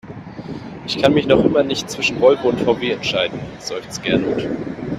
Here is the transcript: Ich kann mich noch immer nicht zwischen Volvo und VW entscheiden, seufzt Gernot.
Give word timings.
Ich 0.87 0.97
kann 0.99 1.13
mich 1.13 1.27
noch 1.27 1.45
immer 1.45 1.61
nicht 1.61 1.87
zwischen 1.91 2.19
Volvo 2.19 2.49
und 2.49 2.59
VW 2.61 2.89
entscheiden, 2.93 3.39
seufzt 3.59 4.01
Gernot. 4.01 4.47